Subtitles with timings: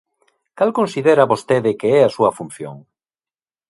[0.57, 2.75] Cal considera vostede que é a súa función?